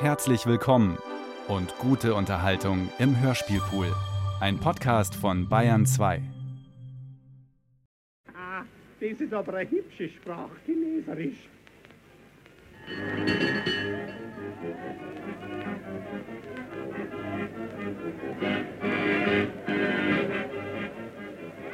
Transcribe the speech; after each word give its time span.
Herzlich 0.00 0.46
willkommen 0.46 0.96
und 1.46 1.76
gute 1.76 2.14
Unterhaltung 2.14 2.88
im 2.98 3.20
Hörspielpool. 3.20 3.94
Ein 4.40 4.58
Podcast 4.58 5.14
von 5.14 5.46
Bayern 5.46 5.84
2. 5.84 6.22
Ah, 8.34 8.62
das 8.98 9.20
ist 9.20 9.34
aber 9.34 9.52
eine 9.52 9.70
hübsche 9.70 10.08
Sprache, 10.08 10.52
Chinesisch. 10.64 11.50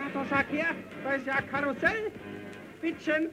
Ah, 0.01 0.11
da 0.13 0.25
schau 0.29 0.37
her, 0.51 0.75
da 1.05 1.13
ist 1.13 1.27
ja 1.29 1.35
ein 1.37 1.49
Karussell. 1.49 2.11
Bittchen, 2.81 3.29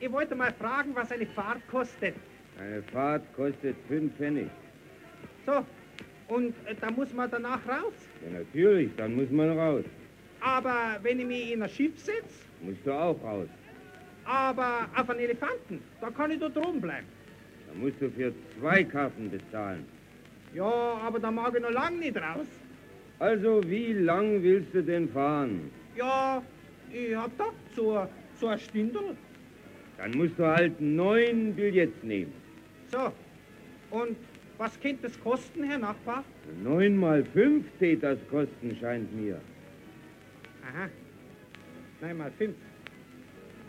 ich 0.00 0.10
wollte 0.10 0.34
mal 0.34 0.52
fragen, 0.52 0.96
was 0.96 1.12
eine 1.12 1.26
Fahrt 1.26 1.64
kostet. 1.68 2.16
Eine 2.58 2.82
Fahrt 2.92 3.22
kostet 3.34 3.76
fünf 3.88 4.14
Pfennig. 4.16 4.48
So, 5.46 5.64
und 6.28 6.54
äh, 6.66 6.74
da 6.80 6.90
muss 6.90 7.12
man 7.12 7.30
danach 7.30 7.60
raus. 7.66 7.94
Ja, 8.24 8.38
natürlich, 8.38 8.90
dann 8.96 9.14
muss 9.16 9.30
man 9.30 9.58
raus. 9.58 9.84
Aber 10.40 10.98
wenn 11.02 11.20
ich 11.20 11.26
mich 11.26 11.52
in 11.52 11.62
ein 11.62 11.68
Schiff 11.68 11.98
setze, 11.98 12.42
Musst 12.60 12.84
du 12.86 12.92
auch 12.92 13.20
raus. 13.24 13.48
aber 14.24 14.86
auf 14.96 15.10
einen 15.10 15.20
Elefanten, 15.20 15.80
da 16.00 16.10
kann 16.10 16.30
ich 16.30 16.38
da 16.38 16.48
droben 16.48 16.80
bleiben. 16.80 17.06
Da 17.68 17.78
musst 17.78 18.00
du 18.00 18.10
für 18.10 18.32
zwei 18.60 18.84
Karten 18.84 19.30
bezahlen. 19.30 19.84
Ja, 20.54 20.64
aber 21.06 21.18
da 21.18 21.30
mag 21.30 21.54
ich 21.56 21.62
noch 21.62 21.70
lang 21.70 21.98
nicht 21.98 22.16
raus. 22.16 22.46
Also, 23.18 23.62
wie 23.66 23.92
lang 23.94 24.42
willst 24.42 24.74
du 24.74 24.82
denn 24.82 25.08
fahren? 25.08 25.70
Ja, 25.96 26.42
ich 26.92 27.14
hab 27.16 27.30
so, 27.74 28.06
so 28.38 28.46
ein 28.48 28.58
Stündel. 28.58 29.16
Dann 29.98 30.10
musst 30.12 30.38
du 30.38 30.44
halt 30.46 30.80
neun 30.80 31.54
Billets 31.54 32.02
nehmen. 32.02 32.32
So, 32.92 33.10
und 33.90 34.16
was 34.58 34.78
könnte 34.80 35.04
das 35.04 35.18
kosten, 35.20 35.64
Herr 35.64 35.78
Nachbar? 35.78 36.24
Neun 36.62 36.96
mal 36.96 37.24
fünf 37.24 37.64
tät 37.78 38.02
das 38.02 38.18
kosten, 38.28 38.76
scheint 38.78 39.10
mir. 39.14 39.40
Aha, 40.62 40.88
nein, 42.00 42.16
mal 42.18 42.30
fünf. 42.32 42.54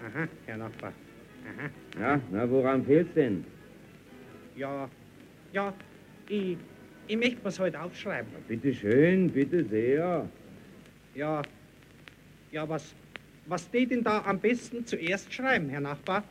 Aha, 0.05 0.27
Herr 0.45 0.57
Nachbar. 0.57 0.91
Aha, 1.47 1.69
Ja, 2.01 2.21
na, 2.31 2.49
woran 2.49 2.83
fehlt's 2.85 3.13
denn? 3.13 3.45
ja, 4.55 4.89
ja, 5.53 5.73
ich, 6.29 6.57
ich 7.07 7.17
möchte 7.17 7.41
mir's 7.43 7.59
heute 7.59 7.81
aufschreiben. 7.81 8.29
Bitte 8.47 8.73
schön, 8.73 9.29
bitte 9.31 9.63
sehr. 9.63 10.29
Ja, 11.15 11.41
ja, 12.51 12.67
was, 12.69 12.93
was 13.45 13.63
steht 13.65 13.91
denn 13.91 14.03
da 14.03 14.21
am 14.25 14.39
besten 14.39 14.85
zuerst 14.85 15.33
schreiben, 15.33 15.69
Herr 15.69 15.81
Nachbar? 15.81 16.23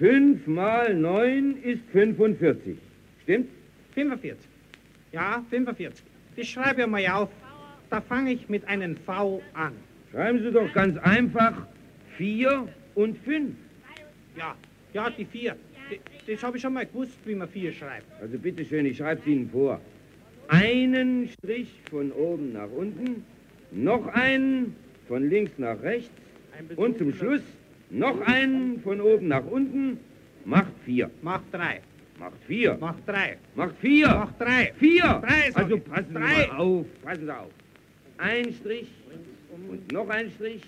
Fünf 0.00 0.46
mal 0.46 0.94
neun 0.94 1.62
ist 1.62 1.82
45. 1.92 2.78
Stimmt? 3.22 3.48
45. 3.94 4.34
Ja, 5.12 5.44
45. 5.50 6.02
Das 6.36 6.46
schreibe 6.46 6.80
ich 6.80 6.86
mal 6.86 7.06
auf. 7.08 7.28
Da 7.90 8.00
fange 8.00 8.32
ich 8.32 8.48
mit 8.48 8.66
einem 8.66 8.96
V 8.96 9.42
an. 9.52 9.72
Schreiben 10.10 10.42
Sie 10.42 10.50
doch 10.52 10.72
ganz 10.72 10.96
einfach 10.98 11.66
vier 12.16 12.66
und 12.94 13.18
fünf. 13.18 13.50
Ja, 14.38 14.54
ja, 14.94 15.10
die 15.10 15.26
vier. 15.26 15.54
D- 15.90 16.00
Das 16.32 16.42
habe 16.42 16.56
ich 16.56 16.62
schon 16.62 16.72
mal 16.72 16.86
gewusst, 16.86 17.18
wie 17.26 17.34
man 17.34 17.48
vier 17.50 17.70
schreibt. 17.70 18.06
Also 18.22 18.38
bitte 18.38 18.64
schön, 18.64 18.86
ich 18.86 18.96
schreibe 18.96 19.20
es 19.20 19.26
Ihnen 19.26 19.50
vor. 19.50 19.82
Einen 20.48 21.28
Strich 21.28 21.78
von 21.90 22.10
oben 22.12 22.54
nach 22.54 22.70
unten, 22.74 23.22
noch 23.70 24.06
einen 24.06 24.74
von 25.08 25.28
links 25.28 25.52
nach 25.58 25.82
rechts 25.82 26.10
und 26.76 26.96
zum 26.96 27.12
Schluss 27.12 27.42
noch 27.90 28.20
einen 28.22 28.80
von 28.80 29.00
oben 29.00 29.28
nach 29.28 29.44
unten. 29.44 29.98
Macht 30.44 30.72
vier. 30.84 31.10
Mach 31.22 31.42
drei. 31.52 31.80
Macht 32.18 32.42
vier. 32.46 32.76
Mach 32.80 32.96
drei. 33.06 33.36
Macht 33.54 33.76
vier. 33.80 34.08
Mach 34.08 34.32
drei. 34.38 34.72
Vier. 34.78 35.02
Drei, 35.02 35.50
Also 35.54 35.78
passen 35.78 36.06
Sie 36.08 36.14
Drei. 36.14 36.46
mal 36.48 36.56
auf. 36.56 36.86
Passen 37.04 37.24
Sie 37.26 37.36
auf. 37.36 37.50
Ein 38.18 38.52
Strich 38.52 38.88
und 39.68 39.92
noch 39.92 40.08
ein 40.08 40.30
Strich 40.30 40.62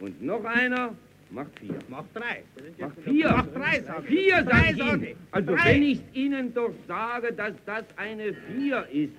und 0.00 0.22
noch 0.22 0.44
einer. 0.44 0.94
Macht 1.30 1.58
vier. 1.58 1.74
Mach 1.88 2.04
drei. 2.14 2.42
Macht 2.78 2.98
vier. 3.04 3.28
Mach 3.30 3.46
drei, 3.48 3.80
sag 3.80 4.02
ich. 4.02 4.06
Vier, 4.08 4.44
sag 4.48 4.70
ich 4.70 4.78
Ihnen. 4.78 5.16
Also 5.32 5.54
Drei. 5.56 5.64
wenn 5.74 5.82
ich 5.82 6.00
Ihnen 6.14 6.54
doch 6.54 6.72
sage, 6.86 7.32
dass 7.32 7.52
das 7.66 7.84
eine 7.96 8.32
Vier 8.34 8.86
ist, 8.92 9.12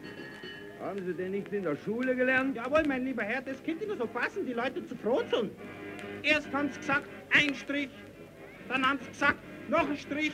haben 0.80 1.00
Sie 1.06 1.14
denn 1.14 1.32
nichts 1.32 1.52
in 1.52 1.64
der 1.64 1.76
Schule 1.76 2.16
gelernt? 2.16 2.56
Jawohl, 2.56 2.84
mein 2.88 3.04
lieber 3.04 3.24
Herr, 3.24 3.42
das 3.42 3.62
könnte 3.64 3.86
nur 3.88 3.98
so 3.98 4.06
passen, 4.06 4.46
die 4.46 4.54
Leute 4.54 4.86
zu 4.86 4.96
froh 4.96 5.22
sind. 5.32 5.52
Erst 6.24 6.52
haben 6.54 6.70
sie 6.72 6.80
gesagt, 6.80 7.08
ein 7.32 7.54
Strich, 7.56 7.90
dann 8.70 8.88
haben 8.88 9.00
sie 9.02 9.10
gesagt, 9.10 9.40
noch 9.70 9.90
ein 9.90 9.98
Strich, 9.98 10.34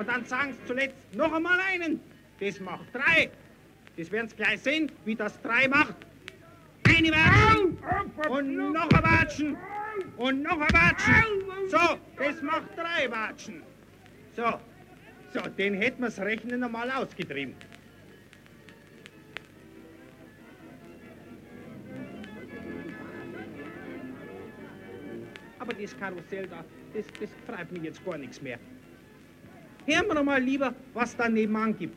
und 0.00 0.08
dann 0.08 0.24
sagen 0.24 0.54
sie 0.54 0.64
zuletzt 0.64 0.96
noch 1.14 1.30
einmal 1.32 1.58
einen. 1.60 2.00
Das 2.40 2.58
macht 2.60 2.86
drei. 2.94 3.30
Das 3.98 4.10
werden 4.10 4.28
sie 4.30 4.36
gleich 4.36 4.60
sehen, 4.62 4.90
wie 5.04 5.14
das 5.14 5.38
drei 5.42 5.68
macht. 5.68 5.94
Eine 6.88 7.10
Watschen 7.10 7.78
und 8.30 8.56
noch 8.72 8.88
ein 8.90 9.02
Watschen 9.04 9.56
und 10.16 10.42
noch 10.42 10.58
ein 10.58 10.72
Watschen. 10.72 11.24
So, 11.68 11.98
das 12.16 12.40
macht 12.40 12.76
drei 12.76 13.10
Watschen. 13.10 13.62
So, 14.34 14.58
so, 15.34 15.40
den 15.50 15.74
hätten 15.74 16.00
wir 16.00 16.06
das 16.06 16.18
Rechnen 16.18 16.64
einmal 16.64 16.90
ausgetrieben. 16.90 17.54
Aber 25.70 25.80
das 25.80 25.96
Karussell 25.98 26.48
da, 26.48 26.64
das, 26.94 27.06
das 27.20 27.30
treibt 27.46 27.70
mich 27.70 27.84
jetzt 27.84 28.04
gar 28.04 28.18
nichts 28.18 28.42
mehr. 28.42 28.58
Hören 29.86 30.06
wir 30.08 30.14
doch 30.16 30.24
mal 30.24 30.42
lieber, 30.42 30.74
was 30.94 31.16
da 31.16 31.28
nebenan 31.28 31.78
gibt. 31.78 31.94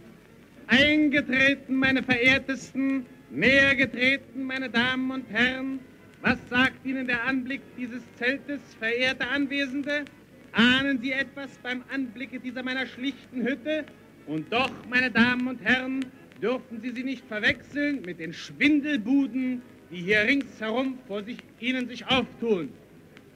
Eingetreten, 0.68 1.76
meine 1.76 2.04
verehrtesten, 2.04 3.06
näher 3.32 3.76
getreten, 3.76 4.44
meine 4.44 4.70
Damen 4.70 5.10
und 5.10 5.26
Herren, 5.30 5.80
was 6.22 6.38
sagt 6.50 6.86
Ihnen 6.86 7.08
der 7.08 7.24
Anblick 7.24 7.62
dieses 7.76 8.04
Zeltes, 8.18 8.62
verehrte 8.78 9.28
Anwesende? 9.28 10.06
Ahnen 10.52 11.02
Sie 11.02 11.12
etwas 11.12 11.58
beim 11.64 11.84
Anblicke 11.92 12.40
dieser 12.40 12.62
meiner 12.62 12.86
schlichten 12.86 13.42
Hütte? 13.42 13.86
Und 14.28 14.54
doch, 14.54 14.72
meine 14.88 15.10
Damen 15.10 15.48
und 15.48 15.62
Herren, 15.64 16.06
dürfen 16.42 16.80
Sie 16.80 16.92
sie 16.92 17.04
nicht 17.04 17.26
verwechseln 17.26 18.04
mit 18.06 18.20
den 18.20 18.34
Schwindelbuden, 18.34 19.64
die 19.90 19.98
hier 19.98 20.22
ringsherum 20.22 21.00
vor 21.08 21.24
sich, 21.24 21.38
Ihnen 21.60 21.88
sich 21.88 22.06
auftun. 22.06 22.70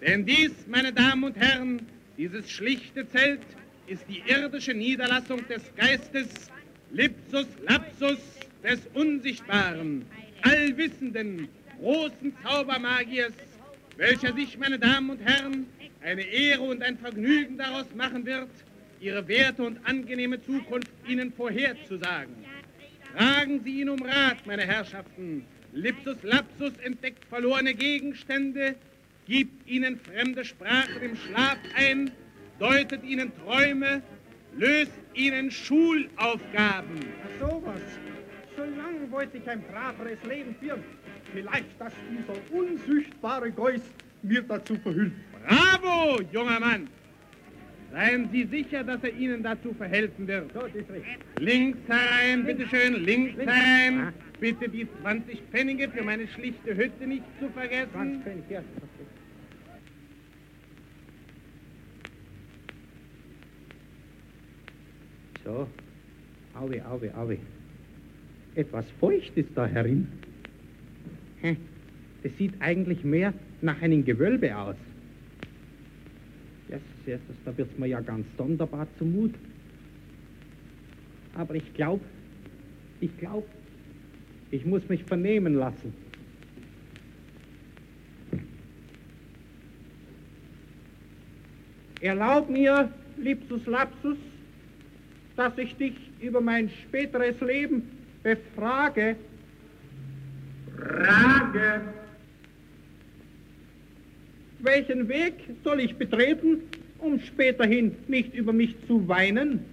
Denn 0.01 0.25
dies, 0.25 0.51
meine 0.67 0.93
Damen 0.93 1.23
und 1.23 1.37
Herren, 1.37 1.81
dieses 2.17 2.49
schlichte 2.51 3.07
Zelt 3.09 3.41
ist 3.87 4.03
die 4.07 4.21
irdische 4.27 4.73
Niederlassung 4.73 5.47
des 5.47 5.63
Geistes, 5.75 6.27
Lipsus 6.91 7.47
Lapsus 7.67 8.19
des 8.63 8.79
Unsichtbaren, 8.93 10.05
allwissenden, 10.43 11.47
großen 11.79 12.33
Zaubermagiers, 12.43 13.33
welcher 13.97 14.33
sich, 14.33 14.57
meine 14.57 14.77
Damen 14.77 15.09
und 15.09 15.21
Herren, 15.21 15.65
eine 16.01 16.21
Ehre 16.21 16.61
und 16.61 16.83
ein 16.83 16.97
Vergnügen 16.97 17.57
daraus 17.57 17.87
machen 17.95 18.25
wird, 18.25 18.49
ihre 18.99 19.27
werte 19.27 19.63
und 19.63 19.79
angenehme 19.85 20.41
Zukunft 20.43 20.91
Ihnen 21.07 21.33
vorherzusagen. 21.33 22.35
Fragen 23.15 23.61
Sie 23.63 23.81
ihn 23.81 23.89
um 23.89 24.01
Rat, 24.01 24.45
meine 24.45 24.63
Herrschaften. 24.63 25.45
Lipsus 25.73 26.17
Lapsus 26.23 26.73
entdeckt 26.83 27.25
verlorene 27.25 27.73
Gegenstände, 27.73 28.75
gibt 29.27 29.67
ihnen 29.67 29.97
fremde 29.97 30.43
Sprachen 30.45 31.01
im 31.01 31.15
Schlaf 31.15 31.57
ein, 31.75 32.11
deutet 32.59 33.03
ihnen 33.03 33.31
Träume, 33.35 34.01
löst 34.55 34.93
ihnen 35.13 35.51
Schulaufgaben. 35.51 36.99
Ach 37.25 37.47
sowas. 37.47 37.81
So 38.55 38.63
lange 38.63 39.11
wollte 39.11 39.37
ich 39.37 39.47
ein 39.49 39.61
braveres 39.63 40.17
Leben 40.23 40.55
führen. 40.59 40.83
Vielleicht, 41.33 41.79
dass 41.79 41.93
dieser 42.09 42.57
unsichtbare 42.57 43.51
Geist 43.51 43.93
mir 44.23 44.41
dazu 44.41 44.75
verhüllt. 44.77 45.13
Bravo, 45.45 46.21
junger 46.31 46.59
Mann! 46.59 46.87
Seien 47.91 48.29
Sie 48.31 48.45
sicher, 48.45 48.83
dass 48.83 49.01
er 49.03 49.13
Ihnen 49.13 49.43
dazu 49.43 49.73
verhelfen 49.73 50.27
wird. 50.27 50.51
So. 50.53 50.61
Links 51.39 51.79
herein, 51.87 52.45
bitteschön, 52.45 52.93
links 53.05 53.37
Links. 53.37 53.53
herein. 53.53 53.99
Ah. 53.99 54.13
Bitte 54.39 54.69
die 54.69 54.87
20 55.01 55.41
Pfennige 55.51 55.89
für 55.89 56.03
meine 56.03 56.27
schlichte 56.27 56.75
Hütte 56.75 57.07
nicht 57.07 57.23
zu 57.39 57.49
vergessen. 57.49 57.91
20 57.93 58.23
Pfennig, 58.23 58.43
ja. 58.49 58.61
So, 65.47 65.65
Auwe, 66.59 66.85
Auwe, 66.85 67.15
Auwe. 67.15 67.37
Etwas 68.55 68.85
feucht 68.99 69.31
ist 69.37 69.49
da 69.55 69.65
herin. 69.65 70.05
Hä? 71.39 71.55
Das 72.21 72.35
sieht 72.37 72.53
eigentlich 72.59 73.05
mehr 73.05 73.33
nach 73.61 73.81
einem 73.81 74.03
Gewölbe 74.03 74.57
aus. 74.57 74.75
Ja, 76.67 76.77
erstes, 77.05 77.35
da 77.45 77.57
wird's 77.57 77.77
mir 77.77 77.87
ja 77.87 78.01
ganz 78.01 78.25
sonderbar 78.37 78.87
zumut. 78.97 79.35
Aber 81.33 81.55
ich 81.55 81.73
glaube, 81.75 82.03
ich 82.99 83.17
glaube, 83.17 83.47
ich 84.51 84.65
muss 84.65 84.89
mich 84.89 85.05
vernehmen 85.05 85.53
lassen. 85.53 85.93
Erlaub 92.01 92.49
mir, 92.49 92.91
Lipsus 93.17 93.65
Lapsus, 93.65 94.17
dass 95.37 95.57
ich 95.57 95.75
dich 95.77 95.93
über 96.19 96.41
mein 96.41 96.69
späteres 96.69 97.39
Leben 97.39 97.83
befrage. 98.23 99.15
Frage. 100.75 101.81
Welchen 104.59 105.07
Weg 105.07 105.35
soll 105.63 105.79
ich 105.79 105.95
betreten, 105.95 106.63
um 106.97 107.19
späterhin 107.19 107.95
nicht 108.07 108.33
über 108.33 108.51
mich 108.51 108.75
zu 108.87 109.07
weinen? 109.07 109.63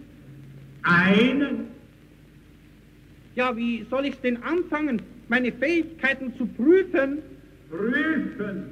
Einen. 0.83 1.69
Ja, 3.35 3.57
wie 3.57 3.85
soll 3.91 4.05
ich 4.05 4.17
denn 4.21 4.43
anfangen, 4.43 5.01
meine 5.29 5.51
Fähigkeiten 5.51 6.35
zu 6.37 6.47
prüfen? 6.47 7.23
Prüfen. 7.71 8.67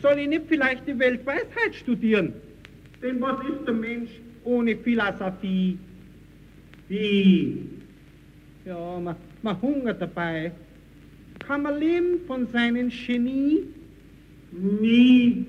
Soll 0.00 0.18
ich 0.18 0.28
nicht 0.28 0.44
vielleicht 0.48 0.88
die 0.88 0.98
Weltweisheit 0.98 1.74
studieren? 1.74 2.32
Denn 3.02 3.20
was 3.20 3.38
ist 3.46 3.66
der 3.66 3.74
Mensch 3.74 4.10
ohne 4.44 4.76
Philosophie? 4.76 5.78
Die. 6.88 7.68
Ja, 8.64 8.98
man, 9.00 9.16
man 9.42 9.60
hungert 9.60 10.00
dabei. 10.00 10.52
Kann 11.38 11.62
man 11.62 11.78
leben 11.78 12.20
von 12.26 12.46
seinem 12.48 12.90
Genie? 12.90 13.64
Nie. 14.52 15.46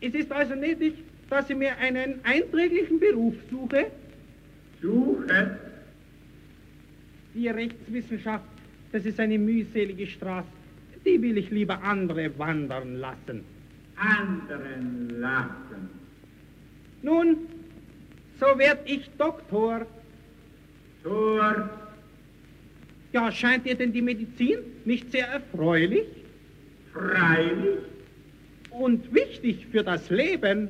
Es 0.00 0.14
ist 0.14 0.32
also 0.32 0.54
nötig, 0.54 0.94
dass 1.30 1.48
ich 1.48 1.56
mir 1.56 1.76
einen 1.78 2.16
einträglichen 2.24 2.98
Beruf 2.98 3.34
suche. 3.50 3.86
Suche. 4.80 5.58
Die 7.34 7.48
Rechtswissenschaft, 7.48 8.44
das 8.90 9.06
ist 9.06 9.20
eine 9.20 9.38
mühselige 9.38 10.06
Straße. 10.06 10.48
Die 11.06 11.22
will 11.22 11.38
ich 11.38 11.50
lieber 11.50 11.82
andere 11.82 12.36
wandern 12.38 12.96
lassen. 12.96 13.44
Anderen 14.02 15.20
lassen. 15.20 15.90
Nun, 17.02 17.36
so 18.40 18.46
werd 18.58 18.88
ich 18.88 19.08
Doktor. 19.18 19.86
Tor. 21.02 21.70
Ja, 23.12 23.30
scheint 23.30 23.66
dir 23.66 23.74
denn 23.74 23.92
die 23.92 24.02
Medizin 24.02 24.58
nicht 24.84 25.12
sehr 25.12 25.28
erfreulich 25.28 26.06
Freilich. 26.92 27.78
und 28.70 29.12
wichtig 29.14 29.66
für 29.70 29.82
das 29.82 30.08
Leben? 30.10 30.68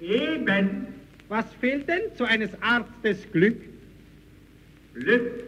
Eben. 0.00 0.86
Was 1.28 1.52
fehlt 1.54 1.88
denn 1.88 2.14
zu 2.14 2.24
eines 2.24 2.50
Arztes 2.62 3.30
Glück? 3.32 3.56
Glück. 4.94 5.44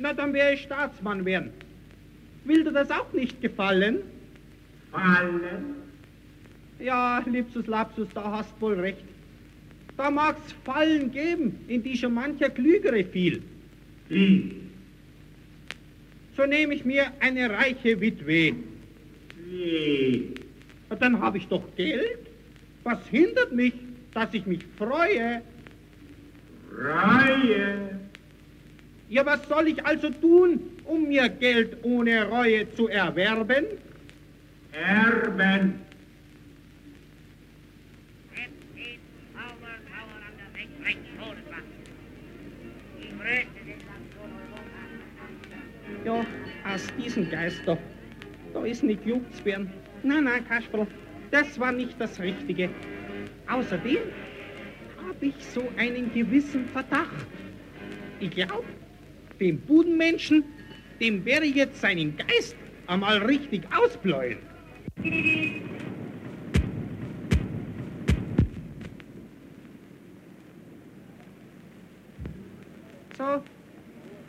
Na, 0.00 0.12
dann 0.12 0.32
wäre 0.32 0.54
ich 0.54 0.62
Staatsmann 0.62 1.24
werden. 1.24 1.50
Will 2.44 2.64
dir 2.64 2.72
das 2.72 2.90
auch 2.90 3.12
nicht 3.12 3.40
gefallen? 3.40 3.98
Fallen. 4.90 5.76
Ja, 6.78 7.22
Lipsus 7.26 7.66
Lapsus, 7.66 8.08
da 8.14 8.30
hast 8.30 8.60
wohl 8.60 8.78
recht. 8.78 9.04
Da 9.96 10.10
mag's 10.10 10.52
Fallen 10.64 11.10
geben, 11.10 11.58
in 11.66 11.82
die 11.82 11.96
schon 11.96 12.14
mancher 12.14 12.50
Klügere 12.50 13.04
fiel. 13.04 13.42
Die. 14.08 14.54
So 16.36 16.46
nehme 16.46 16.74
ich 16.74 16.84
mir 16.84 17.06
eine 17.18 17.50
reiche 17.50 18.00
Witwe. 18.00 18.54
Wie. 19.44 20.34
Dann 21.00 21.20
habe 21.20 21.38
ich 21.38 21.48
doch 21.48 21.64
Geld. 21.76 22.18
Was 22.84 23.04
hindert 23.08 23.52
mich, 23.52 23.74
dass 24.14 24.32
ich 24.32 24.46
mich 24.46 24.60
freue? 24.78 25.42
Reihe. 26.72 27.98
Ja, 29.08 29.26
was 29.26 29.46
soll 29.48 29.68
ich 29.68 29.84
also 29.84 30.10
tun, 30.10 30.60
um 30.84 31.08
mir 31.08 31.28
Geld 31.28 31.78
ohne 31.82 32.28
Reue 32.28 32.72
zu 32.74 32.88
erwerben? 32.88 33.64
Erben. 34.78 35.74
Ja, 46.04 46.24
aus 46.72 46.86
diesem 46.96 47.28
Geist 47.28 47.60
da, 47.66 47.76
da 48.54 48.64
ist 48.64 48.82
nicht 48.82 49.04
juckt's 49.04 49.44
werden. 49.44 49.70
Nein, 50.04 50.24
nein, 50.24 50.46
Kasperl, 50.46 50.86
das 51.30 51.58
war 51.58 51.72
nicht 51.72 52.00
das 52.00 52.20
Richtige. 52.20 52.70
Außerdem 53.48 53.98
habe 55.06 55.26
ich 55.26 55.34
so 55.44 55.68
einen 55.76 56.12
gewissen 56.14 56.66
Verdacht. 56.66 57.26
Ich 58.20 58.30
glaube, 58.30 58.64
dem 59.40 59.58
Budenmenschen, 59.60 60.44
dem 61.00 61.24
wäre 61.24 61.44
jetzt 61.44 61.80
seinen 61.80 62.16
Geist 62.16 62.56
einmal 62.86 63.18
richtig 63.18 63.62
ausbläuen. 63.76 64.47
So, 65.00 65.04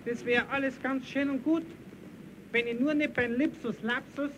das 0.06 0.26
wäre 0.26 0.48
alles 0.50 0.80
ganz 0.82 1.08
schön 1.08 1.32
und 1.32 1.44
gut, 1.44 1.64
wenn 2.52 2.68
ich 2.68 2.80
nur 2.80 2.94
nicht 2.94 3.16
beim 3.16 3.34
Lipsus 3.34 3.82
Lapsus 3.82 4.30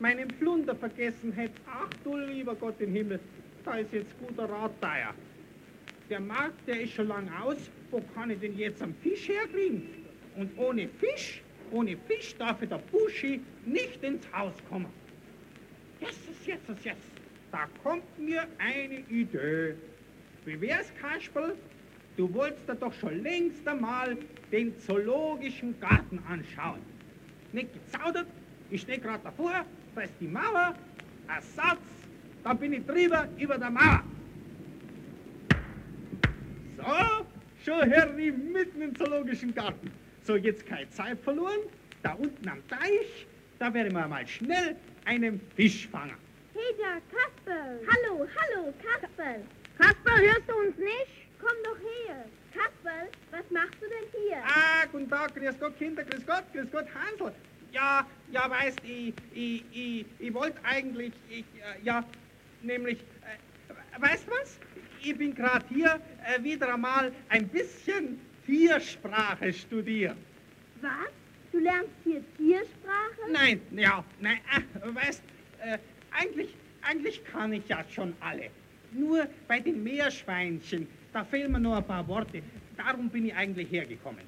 meinen 0.00 0.28
Plunder 0.28 0.74
vergessen 0.74 1.32
hätte. 1.32 1.54
Ach 1.66 1.88
du 2.04 2.14
lieber 2.16 2.54
Gott 2.54 2.78
im 2.80 2.92
Himmel, 2.92 3.18
da 3.64 3.76
ist 3.76 3.92
jetzt 3.94 4.12
guter 4.18 4.50
Rat 4.50 4.72
teuer. 4.82 5.14
Der 6.10 6.20
Markt, 6.20 6.66
der 6.66 6.82
ist 6.82 6.92
schon 6.92 7.08
lang 7.08 7.30
aus. 7.42 7.56
Wo 7.90 8.02
kann 8.14 8.30
ich 8.30 8.40
denn 8.40 8.56
jetzt 8.58 8.82
am 8.82 8.94
Fisch 9.02 9.28
herkriegen? 9.28 9.88
Und 10.36 10.50
ohne 10.58 10.88
Fisch, 10.88 11.40
ohne 11.70 11.96
Fisch 12.06 12.36
darf 12.36 12.60
der 12.60 12.78
Buschi 12.92 13.40
nicht 13.64 14.02
ins 14.02 14.30
Haus 14.32 14.54
kommen. 14.68 14.99
Jesus, 16.00 16.46
Jesus, 16.46 16.84
Jesus, 16.84 16.98
da 17.52 17.68
kommt 17.82 18.18
mir 18.18 18.46
eine 18.58 19.00
Idee. 19.08 19.74
Wie 20.44 20.60
wär's, 20.60 20.90
Kasperl? 21.00 21.54
Du 22.16 22.32
wolltest 22.34 22.68
da 22.68 22.74
doch 22.74 22.92
schon 22.94 23.22
längst 23.22 23.66
einmal 23.68 24.16
den 24.50 24.78
zoologischen 24.80 25.78
Garten 25.80 26.18
anschauen. 26.28 26.80
Nicht 27.52 27.72
gezaudert, 27.72 28.26
ich 28.70 28.82
stehe 28.82 28.98
gerade 28.98 29.22
davor, 29.24 29.64
da 29.94 30.00
ist 30.02 30.14
die 30.20 30.28
Mauer, 30.28 30.74
ein 31.28 31.42
Satz, 31.42 31.78
da 32.42 32.54
bin 32.54 32.72
ich 32.72 32.86
drüber 32.86 33.28
über 33.38 33.58
der 33.58 33.70
Mauer. 33.70 34.02
So, 36.76 36.84
schon 37.64 37.90
Harry 37.92 38.32
mitten 38.32 38.80
im 38.80 38.94
zoologischen 38.96 39.54
Garten. 39.54 39.90
So, 40.22 40.36
jetzt 40.36 40.66
keine 40.66 40.88
Zeit 40.90 41.18
verloren. 41.20 41.60
Da 42.02 42.12
unten 42.14 42.48
am 42.48 42.66
Teich, 42.68 43.26
da 43.58 43.72
werden 43.74 43.92
wir 43.92 44.08
mal 44.08 44.26
schnell 44.26 44.76
einen 45.10 45.40
Fisch 45.56 45.88
fangen. 45.88 46.14
Peter, 46.54 47.00
Kasper! 47.10 47.80
Hallo, 47.90 48.28
hallo, 48.38 48.72
Kasper! 48.80 49.40
Kasper, 49.76 50.16
hörst 50.20 50.48
du 50.48 50.54
uns 50.54 50.76
nicht? 50.78 51.26
Komm 51.40 51.56
doch 51.64 51.78
her! 51.78 52.24
Kasper, 52.54 53.08
was 53.32 53.50
machst 53.50 53.74
du 53.80 53.86
denn 53.88 54.22
hier? 54.22 54.36
Ah, 54.44 54.86
guten 54.92 55.10
Tag, 55.10 55.34
grüß 55.34 55.58
Gott, 55.58 55.76
Kinder, 55.78 56.04
grüß 56.04 56.24
Gott, 56.26 56.44
grüß 56.52 56.70
Gott, 56.70 56.86
Hansel. 56.94 57.32
Ja, 57.72 58.06
ja, 58.30 58.48
weißt, 58.48 58.78
ich, 58.84 59.14
ich, 59.34 59.64
ich, 59.72 60.06
ich 60.18 60.34
wollte 60.34 60.58
eigentlich, 60.64 61.12
ich, 61.28 61.40
äh, 61.40 61.84
ja, 61.84 62.04
nämlich, 62.62 62.98
äh, 62.98 64.00
weißt 64.00 64.28
du 64.28 64.30
was? 64.30 64.60
Ich 65.02 65.16
bin 65.18 65.34
gerade 65.34 65.64
hier 65.68 66.00
äh, 66.24 66.40
wieder 66.42 66.72
einmal 66.72 67.12
ein 67.30 67.48
bisschen 67.48 68.20
Tiersprache 68.46 69.52
studieren. 69.52 70.18
Was? 70.80 71.19
Du 71.52 71.58
lernst 71.58 71.90
hier 72.04 72.22
Tiersprache? 72.36 73.32
Nein, 73.32 73.60
ja, 73.72 74.04
nein, 74.20 74.38
äh, 74.54 74.94
weißt, 74.94 75.22
äh, 75.62 75.78
eigentlich, 76.12 76.54
eigentlich 76.82 77.24
kann 77.24 77.52
ich 77.52 77.66
ja 77.68 77.84
schon 77.90 78.14
alle. 78.20 78.50
Nur 78.92 79.26
bei 79.48 79.58
den 79.60 79.82
Meerschweinchen, 79.82 80.86
da 81.12 81.24
fehlen 81.24 81.52
mir 81.52 81.60
nur 81.60 81.76
ein 81.76 81.86
paar 81.86 82.06
Worte. 82.06 82.42
Darum 82.76 83.08
bin 83.08 83.26
ich 83.26 83.34
eigentlich 83.34 83.70
hergekommen. 83.70 84.22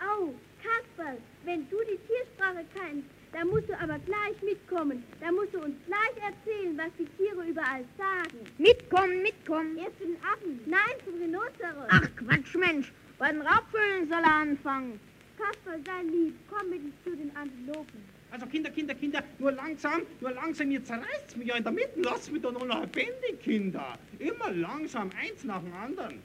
Oh, 0.00 0.34
Kasper, 0.62 1.16
wenn 1.44 1.68
du 1.68 1.76
die 1.90 1.98
Tiersprache 2.06 2.64
kannst, 2.74 3.06
dann 3.32 3.48
musst 3.48 3.68
du 3.68 3.78
aber 3.78 3.98
gleich 4.00 4.42
mitkommen. 4.42 5.04
Da 5.20 5.30
musst 5.32 5.54
du 5.54 5.58
uns 5.60 5.74
gleich 5.86 6.24
erzählen, 6.24 6.76
was 6.76 6.90
die 6.98 7.06
Tiere 7.16 7.48
überall 7.48 7.84
sagen. 7.96 8.38
Mitkommen, 8.58 9.22
mitkommen. 9.22 9.78
Erst 9.78 9.98
zu 9.98 10.06
den 10.06 10.16
Affen. 10.22 10.60
Nein, 10.66 10.94
zum 11.04 11.18
Rhinoceros. 11.18 11.88
Ach 11.88 12.08
Quatsch, 12.16 12.54
Mensch. 12.54 12.92
Bei 13.18 13.30
den 13.30 13.42
Raubvögeln 13.42 14.08
soll 14.08 14.22
er 14.22 14.34
anfangen. 14.34 15.00
Kasper, 15.42 15.78
sei 15.84 16.02
lieb. 16.10 16.34
Komm 16.50 16.70
mit 16.70 16.80
uns 16.84 16.94
zu 17.04 17.14
den 17.16 17.34
Antilopen. 17.36 18.00
Also 18.30 18.46
Kinder, 18.46 18.70
Kinder, 18.70 18.94
Kinder, 18.94 19.22
nur 19.38 19.52
langsam, 19.52 20.02
nur 20.20 20.30
langsam, 20.30 20.70
ihr 20.70 20.82
zerreißt 20.82 21.36
mich 21.36 21.48
ja 21.48 21.56
in 21.56 21.64
der 21.64 21.72
Mitte. 21.72 22.00
Lasst 22.02 22.32
mich 22.32 22.40
doch 22.40 22.52
noch 22.52 22.64
lebendig, 22.64 23.42
Kinder. 23.42 23.98
Immer 24.18 24.50
langsam, 24.52 25.10
eins 25.20 25.44
nach 25.44 25.62
dem 25.62 25.74
anderen. 25.74 26.22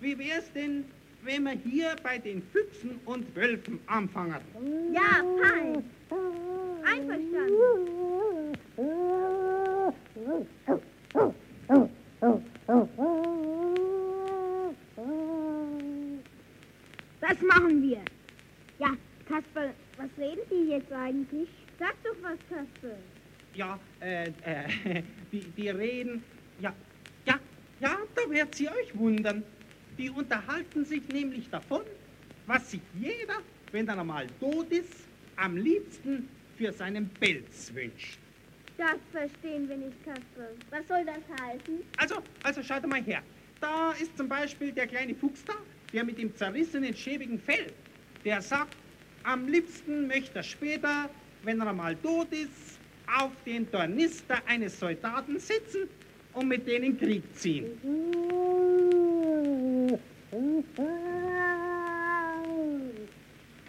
Wie 0.00 0.18
wär's 0.18 0.52
denn, 0.52 0.84
wenn 1.22 1.44
wir 1.44 1.52
hier 1.52 1.96
bei 2.02 2.18
den 2.18 2.42
Füchsen 2.52 3.00
und 3.06 3.34
Wölfen 3.34 3.80
anfangen? 3.86 4.36
Ja, 4.92 5.24
fein. 5.40 5.82
Einverstanden. 6.84 8.58
Das 17.26 17.40
machen 17.40 17.82
wir. 17.82 18.02
Ja, 18.78 18.88
Kasper, 19.28 19.72
was 19.96 20.02
reden 20.18 20.42
die 20.50 20.70
jetzt 20.70 20.92
eigentlich? 20.92 21.48
Sag 21.78 21.94
doch 22.04 22.16
was, 22.22 22.38
Kasper. 22.48 22.96
ja, 23.54 23.78
äh, 24.00 24.28
äh, 24.44 25.02
die, 25.32 25.40
die 25.40 25.68
reden, 25.70 26.22
ja, 26.60 26.72
ja, 27.26 27.38
ja, 27.80 27.98
da 28.14 28.30
werdet 28.30 28.58
ihr 28.60 28.70
euch 28.70 28.96
wundern. 28.96 29.42
Die 29.98 30.10
unterhalten 30.10 30.84
sich 30.84 31.06
nämlich 31.08 31.48
davon, 31.50 31.82
was 32.46 32.70
sich 32.70 32.80
jeder, 32.94 33.38
wenn 33.72 33.86
er 33.88 33.98
einmal 33.98 34.26
tot 34.40 34.70
ist, 34.70 35.06
am 35.36 35.56
liebsten 35.56 36.28
für 36.56 36.72
seinen 36.72 37.08
Pelz 37.08 37.72
wünscht. 37.74 38.18
Das 38.76 38.96
verstehen 39.12 39.68
wir 39.68 39.76
nicht, 39.76 40.04
Kasper. 40.04 40.48
Was 40.70 40.86
soll 40.88 41.04
das 41.04 41.40
heißen? 41.40 41.80
Also, 41.96 42.16
also 42.42 42.62
schaut 42.62 42.86
mal 42.86 43.02
her. 43.02 43.22
Da 43.60 43.92
ist 43.92 44.16
zum 44.16 44.28
Beispiel 44.28 44.72
der 44.72 44.86
kleine 44.88 45.14
Fuchs 45.14 45.44
da, 45.44 45.54
der 45.92 46.04
mit 46.04 46.18
dem 46.18 46.34
zerrissenen, 46.34 46.94
schäbigen 46.94 47.38
Fell. 47.38 47.72
Der 48.24 48.42
sagt, 48.42 48.76
am 49.24 49.48
liebsten 49.48 50.06
möchte 50.06 50.36
er 50.38 50.42
später, 50.42 51.10
wenn 51.42 51.60
er 51.60 51.68
einmal 51.68 51.96
tot 51.96 52.28
ist, 52.32 52.78
auf 53.18 53.32
den 53.44 53.70
Tornister 53.70 54.36
eines 54.46 54.78
Soldaten 54.78 55.38
sitzen 55.38 55.88
und 56.32 56.48
mit 56.48 56.66
denen 56.66 56.98
Krieg 56.98 57.22
ziehen. 57.34 57.66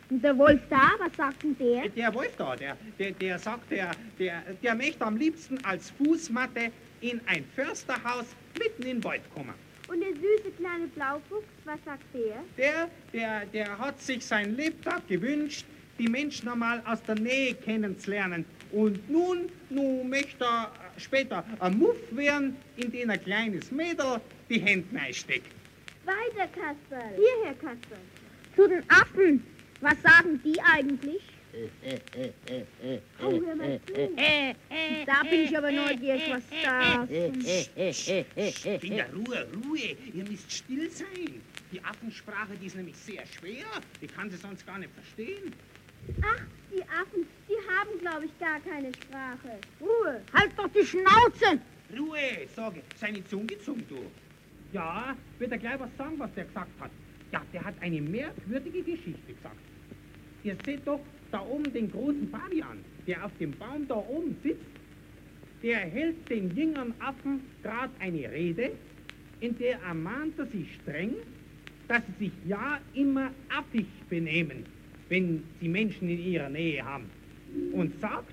Und 0.09 0.21
der 0.23 0.37
Wolf 0.37 0.61
da, 0.69 0.91
was 0.99 1.15
sagt 1.17 1.43
denn 1.43 1.57
der? 1.57 1.89
Der 1.89 2.13
Wolf 2.13 2.35
da, 2.37 2.55
der, 2.55 2.77
der, 2.99 3.11
der 3.11 3.39
sagt, 3.39 3.71
der, 3.71 3.91
der, 4.19 4.43
der 4.61 4.75
möchte 4.75 5.03
am 5.03 5.17
liebsten 5.17 5.57
als 5.65 5.91
Fußmatte 5.91 6.71
in 7.01 7.19
ein 7.25 7.43
Försterhaus 7.55 8.25
mitten 8.57 8.83
in 8.83 8.97
den 8.97 9.03
Wald 9.03 9.23
kommen. 9.33 9.64
Und 9.87 10.01
der 10.01 10.13
süße 10.13 10.51
kleine 10.57 10.87
Blaufuchs, 10.87 11.47
was 11.63 11.79
sagt 11.85 12.03
der? 12.13 12.43
Der, 12.57 12.89
der, 13.13 13.45
der 13.45 13.77
hat 13.77 14.01
sich 14.01 14.25
sein 14.25 14.55
Lebtag 14.55 15.07
gewünscht, 15.07 15.65
die 15.99 16.07
Menschen 16.07 16.49
einmal 16.49 16.81
aus 16.85 17.01
der 17.03 17.15
Nähe 17.15 17.53
kennenzulernen. 17.53 18.45
Und 18.71 19.09
nun, 19.09 19.49
nun 19.69 20.09
möchte 20.09 20.43
er 20.43 20.71
später 20.97 21.45
ein 21.59 21.77
Muff 21.77 21.97
werden, 22.11 22.57
in 22.77 22.91
den 22.91 23.09
ein 23.09 23.23
kleines 23.23 23.71
Mädel 23.71 24.19
die 24.49 24.59
Hände 24.59 24.99
einsteckt. 24.99 25.47
Weiter, 26.05 26.47
Kasper. 26.47 27.05
Hierher, 27.15 27.53
Kasper. 27.53 27.97
Zu 28.55 28.67
den 28.67 28.83
Affen. 28.89 29.43
Was 29.81 30.01
sagen 30.01 30.41
die 30.43 30.59
eigentlich? 30.61 31.21
Oh, 33.21 33.31
hör 33.31 33.55
mal 33.55 33.79
zu. 33.85 33.93
Da 35.05 35.23
bin 35.29 35.41
ich 35.41 35.57
aber 35.57 35.71
neugierig, 35.71 36.23
was 36.29 36.43
da... 36.63 37.07
Kinder, 38.79 39.05
Ruhe, 39.13 39.47
Ruhe, 39.63 39.95
ihr 40.13 40.25
müsst 40.29 40.51
still 40.51 40.89
sein. 40.89 41.41
Die 41.71 41.81
Affensprache, 41.81 42.55
die 42.61 42.65
ist 42.67 42.75
nämlich 42.75 42.97
sehr 42.97 43.25
schwer, 43.25 43.65
die 44.01 44.07
kann 44.07 44.29
sie 44.29 44.37
sonst 44.37 44.65
gar 44.65 44.79
nicht 44.79 44.91
verstehen. 44.93 45.53
Ach, 46.21 46.41
die 46.71 46.83
Affen, 46.83 47.25
die 47.49 47.57
haben, 47.69 47.99
glaube 47.99 48.25
ich, 48.25 48.39
gar 48.39 48.59
keine 48.59 48.91
Sprache. 48.93 49.57
Ruhe. 49.81 50.21
Halt 50.33 50.51
doch 50.57 50.67
die 50.67 50.85
Schnauze! 50.85 51.59
Ruhe, 51.97 52.47
sage, 52.55 52.81
seine 52.95 53.23
Zunge 53.25 53.57
zum 53.59 53.77
du. 53.87 54.11
Ja, 54.73 55.15
wird 55.39 55.51
er 55.51 55.57
gleich 55.57 55.79
was 55.79 55.89
sagen, 55.97 56.19
was 56.19 56.33
der 56.33 56.45
gesagt 56.45 56.79
hat. 56.79 56.91
Ja, 57.31 57.41
der 57.53 57.63
hat 57.63 57.75
eine 57.81 58.01
merkwürdige 58.01 58.83
Geschichte 58.83 59.33
gesagt. 59.33 59.55
Ihr 60.43 60.57
seht 60.63 60.85
doch 60.85 60.99
da 61.35 61.41
oben 61.41 61.71
den 61.73 61.91
großen 61.91 62.29
Fabian, 62.29 62.77
der 63.05 63.25
auf 63.25 63.31
dem 63.41 63.51
Baum 63.51 63.85
da 63.89 63.95
oben 63.95 64.37
sitzt. 64.41 64.61
Der 65.61 65.79
hält 65.79 66.29
den 66.29 66.55
jüngeren 66.55 66.93
Affen 66.99 67.41
gerade 67.61 67.91
eine 67.99 68.31
Rede, 68.31 68.71
in 69.41 69.57
der 69.57 69.81
ermahnt 69.81 70.39
er 70.39 70.45
sie 70.45 70.65
streng, 70.79 71.11
dass 71.89 72.01
sie 72.07 72.25
sich 72.25 72.33
ja 72.47 72.79
immer 72.93 73.31
affig 73.49 73.85
benehmen, 74.09 74.65
wenn 75.09 75.43
sie 75.59 75.67
Menschen 75.67 76.07
in 76.07 76.23
ihrer 76.25 76.49
Nähe 76.49 76.83
haben. 76.85 77.05
Und 77.73 77.99
sagt, 77.99 78.31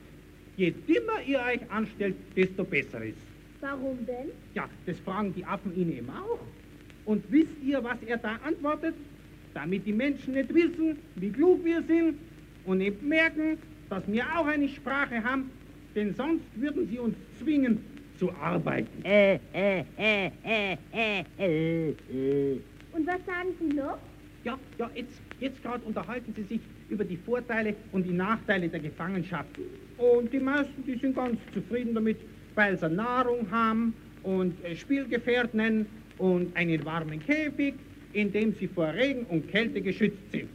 je 0.57 0.71
dümmer 0.71 1.23
ihr 1.27 1.41
euch 1.41 1.71
anstellt, 1.71 2.15
desto 2.37 2.63
besser 2.63 3.05
ist. 3.05 3.19
Warum 3.61 3.99
denn? 4.07 4.31
Ja, 4.55 4.69
das 4.87 4.99
fragen 5.01 5.35
die 5.35 5.45
Affen 5.45 5.75
ihn 5.77 5.97
eben 5.97 6.11
auch. 6.11 6.39
Und 7.05 7.25
wisst 7.33 7.57
ihr, 7.65 7.83
was 7.83 8.01
er 8.07 8.19
da 8.19 8.39
antwortet? 8.45 8.95
Damit 9.55 9.87
die 9.87 9.93
Menschen 9.93 10.35
nicht 10.35 10.55
wissen, 10.55 10.99
wie 11.17 11.31
klug 11.31 11.65
wir 11.65 11.83
sind 11.83 12.17
und 12.65 12.79
nicht 12.79 13.03
merken, 13.03 13.59
dass 13.91 14.03
wir 14.07 14.25
auch 14.37 14.47
eine 14.47 14.69
Sprache 14.69 15.23
haben, 15.23 15.51
denn 15.95 16.15
sonst 16.15 16.45
würden 16.57 16.89
sie 16.89 16.99
uns 16.99 17.15
zwingen 17.39 17.85
zu 18.19 18.33
arbeiten. 18.33 19.03
Und 22.93 23.07
was 23.07 23.27
sagen 23.27 23.49
Sie 23.59 23.75
noch? 23.75 23.99
Ja, 24.45 24.59
ja, 24.79 24.91
jetzt, 24.95 25.21
jetzt 25.39 25.63
gerade 25.63 25.85
unterhalten 25.85 26.35
sie 26.35 26.43
sich 26.43 26.61
über 26.89 27.05
die 27.05 27.17
Vorteile 27.17 27.75
und 27.93 28.05
die 28.05 28.13
Nachteile 28.13 28.69
der 28.69 28.81
Gefangenschaft. 28.81 29.51
Und 29.99 30.33
die 30.33 30.41
meisten, 30.41 30.85
die 30.85 30.97
sind 30.99 31.15
ganz 31.15 31.39
zufrieden 31.55 31.95
damit, 31.95 32.17
weil 32.55 32.77
sie 32.77 32.89
Nahrung 32.89 33.49
haben 33.51 33.95
und 34.25 34.53
äh, 34.65 34.75
Spielgefährten 34.75 35.87
und 36.19 36.57
einen 36.57 36.85
warmen 36.85 37.21
Käfig, 37.21 37.75
in 38.13 38.33
dem 38.33 38.53
sie 38.55 38.67
vor 38.67 38.93
Regen 38.93 39.25
und 39.27 39.49
Kälte 39.49 39.81
geschützt 39.81 40.33
sind. 40.33 40.49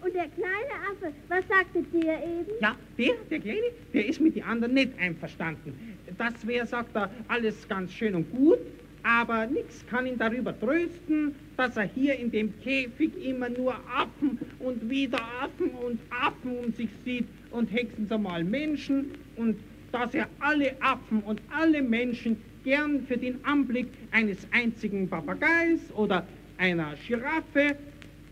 Und 0.00 0.14
der 0.14 0.28
kleine 0.30 0.74
Affe, 0.90 1.12
was 1.28 1.46
sagte 1.46 1.84
der 1.92 2.24
eben? 2.24 2.50
Ja, 2.60 2.74
der, 2.98 3.12
der 3.30 3.38
Kleine, 3.38 3.70
der 3.94 4.06
ist 4.06 4.20
mit 4.20 4.34
den 4.34 4.42
anderen 4.42 4.74
nicht 4.74 4.98
einverstanden. 4.98 5.96
Das 6.16 6.44
wäre, 6.44 6.66
sagt 6.66 6.96
er, 6.96 7.08
alles 7.28 7.68
ganz 7.68 7.92
schön 7.92 8.16
und 8.16 8.28
gut, 8.32 8.58
aber 9.04 9.46
nichts 9.46 9.86
kann 9.86 10.06
ihn 10.06 10.18
darüber 10.18 10.58
trösten, 10.58 11.36
dass 11.56 11.76
er 11.76 11.84
hier 11.84 12.18
in 12.18 12.32
dem 12.32 12.52
Käfig 12.62 13.12
immer 13.24 13.48
nur 13.48 13.74
Affen 13.94 14.38
und 14.58 14.90
wieder 14.90 15.20
Affen 15.40 15.70
und 15.70 16.00
Affen 16.10 16.58
um 16.64 16.72
sich 16.72 16.90
sieht 17.04 17.28
und 17.52 17.70
höchstens 17.70 18.10
einmal 18.10 18.42
Menschen 18.42 19.12
und 19.36 19.56
dass 19.92 20.14
er 20.14 20.26
alle 20.40 20.74
Affen 20.80 21.20
und 21.22 21.40
alle 21.50 21.80
Menschen 21.80 22.42
gern 22.64 23.06
für 23.06 23.16
den 23.16 23.42
Anblick 23.44 23.86
eines 24.10 24.38
einzigen 24.52 25.08
Papageis 25.08 25.80
oder 25.94 26.26
einer 26.58 26.94
Giraffe 27.06 27.76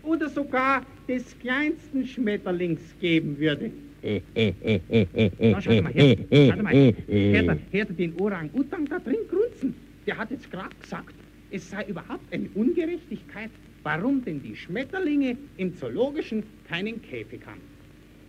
oder 0.03 0.29
sogar 0.29 0.85
des 1.07 1.37
kleinsten 1.39 2.05
Schmetterlings 2.05 2.81
geben 2.99 3.37
würde. 3.39 3.71
Na, 4.03 5.61
schaut 5.61 5.83
mal 5.83 5.93
her, 5.93 6.17
schaut 6.31 6.63
mal, 6.63 6.93
hört 7.07 7.59
hört 7.71 7.99
den 7.99 8.13
Orang-Utang 8.19 8.85
da 8.85 8.99
drin 8.99 9.17
grunzen? 9.29 9.75
Der 10.05 10.17
hat 10.17 10.31
jetzt 10.31 10.49
gerade 10.51 10.75
gesagt, 10.81 11.13
es 11.51 11.69
sei 11.69 11.83
überhaupt 11.85 12.31
eine 12.31 12.47
Ungerechtigkeit, 12.55 13.49
warum 13.83 14.23
denn 14.23 14.41
die 14.41 14.55
Schmetterlinge 14.55 15.37
im 15.57 15.75
Zoologischen 15.75 16.43
keinen 16.69 17.01
Käfig 17.01 17.41
haben. 17.45 17.61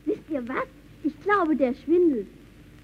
Wisst 0.05 0.23
ihr 0.31 0.47
was? 0.49 0.67
Ich 1.05 1.21
glaube, 1.21 1.55
der 1.55 1.75
schwindelt. 1.75 2.26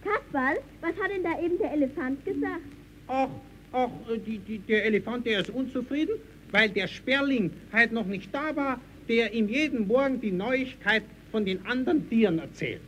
Kasperl, 0.02 0.58
was 0.80 0.90
hat 1.02 1.10
denn 1.10 1.22
da 1.22 1.40
eben 1.42 1.58
der 1.58 1.72
Elefant 1.72 2.24
gesagt? 2.24 2.60
Ach, 3.06 3.28
ach, 3.72 3.88
äh, 4.10 4.18
die, 4.18 4.38
die, 4.38 4.58
der 4.58 4.84
Elefant, 4.84 5.26
der 5.26 5.40
ist 5.40 5.50
unzufrieden, 5.50 6.14
weil 6.54 6.68
der 6.68 6.86
Sperling 6.86 7.50
halt 7.72 7.90
noch 7.90 8.06
nicht 8.06 8.32
da 8.32 8.54
war, 8.54 8.80
der 9.08 9.34
ihm 9.34 9.48
jeden 9.48 9.88
Morgen 9.88 10.20
die 10.20 10.30
Neuigkeit 10.30 11.02
von 11.32 11.44
den 11.44 11.66
anderen 11.66 12.08
Tieren 12.08 12.38
erzählt. 12.38 12.80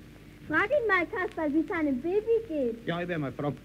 Frag 0.47 0.71
ihn 0.71 0.87
mal, 0.87 1.05
Kasperl, 1.07 1.53
wie 1.53 1.59
es 1.59 1.67
seinem 1.67 2.01
Baby 2.01 2.37
geht. 2.47 2.87
Ja, 2.87 3.03
ich 3.03 3.09
werde 3.09 3.21
mal 3.21 3.33
fragen. 3.33 3.57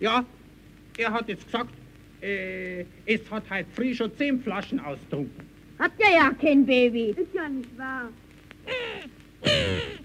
Ja, 0.00 0.24
er 0.98 1.12
hat 1.12 1.28
jetzt 1.28 1.46
gesagt, 1.46 1.72
äh, 2.20 2.84
es 3.06 3.30
hat 3.30 3.48
halt 3.48 3.66
früh 3.72 3.94
schon 3.94 4.12
zehn 4.16 4.40
Flaschen 4.40 4.80
austrunken. 4.80 5.46
Hat 5.78 5.92
ja 6.00 6.08
ja 6.16 6.32
kein 6.32 6.66
Baby. 6.66 7.10
Ist 7.10 7.32
ja 7.32 7.48
nicht 7.48 7.78
wahr. 7.78 8.08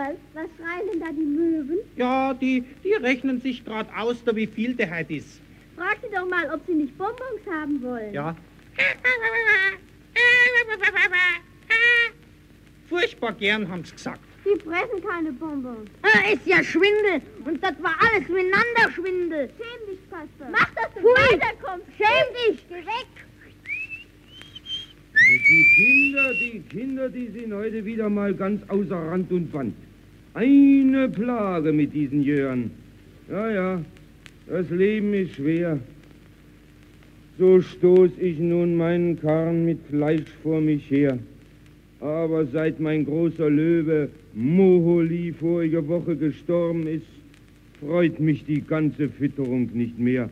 Kasperl, 0.00 0.16
was 0.34 0.48
schreien 0.56 0.88
denn 0.92 1.00
da 1.00 1.12
die 1.12 1.24
Möwen? 1.24 1.78
Ja, 1.96 2.34
die, 2.34 2.64
die 2.84 2.92
rechnen 2.94 3.40
sich 3.40 3.64
gerade 3.64 3.88
aus, 3.96 4.22
da 4.24 4.34
wie 4.34 4.46
viel 4.46 4.74
der 4.74 4.90
halt 4.90 5.10
ist. 5.10 5.40
Frag 5.76 5.98
sie 6.02 6.08
doch 6.14 6.28
mal, 6.28 6.48
ob 6.52 6.60
sie 6.66 6.74
nicht 6.74 6.96
Bonbons 6.96 7.46
haben 7.50 7.82
wollen. 7.82 8.12
Ja. 8.12 8.36
Furchtbar 12.88 13.32
gern, 13.34 13.68
haben 13.68 13.84
sie 13.84 13.92
gesagt. 13.92 14.20
Sie 14.44 14.58
fressen 14.60 15.02
keine 15.06 15.32
Bonbons. 15.32 15.90
Ah, 16.02 16.32
ist 16.32 16.46
ja 16.46 16.64
Schwindel. 16.64 17.20
Und 17.44 17.62
das 17.62 17.74
war 17.82 17.94
alles 18.00 18.26
miteinander 18.28 18.90
Schwindel. 18.94 19.50
Schäm 19.56 19.86
dich, 19.88 20.00
Kasperl. 20.10 20.50
Mach, 20.50 20.70
dass 20.74 20.92
du 20.94 21.02
weiterkommst. 21.02 21.86
Schäm 21.96 22.34
dich. 22.34 22.66
Geh 22.68 22.76
weg. 22.76 23.06
Die 25.12 25.64
Kinder, 25.76 26.32
die 26.34 26.60
Kinder, 26.68 27.08
die 27.10 27.28
sind 27.28 27.52
heute 27.52 27.84
wieder 27.84 28.08
mal 28.08 28.34
ganz 28.34 28.62
außer 28.68 28.96
Rand 28.96 29.30
und 29.30 29.52
Band. 29.52 29.74
Eine 30.34 31.08
Plage 31.08 31.72
mit 31.72 31.92
diesen 31.92 32.22
Jöhren. 32.22 32.70
Ja, 33.28 33.50
ja, 33.50 33.84
das 34.46 34.70
Leben 34.70 35.12
ist 35.12 35.34
schwer. 35.34 35.80
So 37.36 37.60
stoß 37.60 38.10
ich 38.20 38.38
nun 38.38 38.76
meinen 38.76 39.20
Karren 39.20 39.64
mit 39.64 39.78
Fleisch 39.88 40.30
vor 40.42 40.60
mich 40.60 40.88
her. 40.90 41.18
Aber 42.00 42.46
seit 42.46 42.78
mein 42.78 43.04
großer 43.04 43.50
Löwe 43.50 44.08
Moholi 44.34 45.32
vorige 45.32 45.86
Woche 45.88 46.14
gestorben 46.16 46.86
ist, 46.86 47.06
freut 47.80 48.20
mich 48.20 48.44
die 48.44 48.60
ganze 48.60 49.08
Fütterung 49.08 49.70
nicht 49.72 49.98
mehr. 49.98 50.30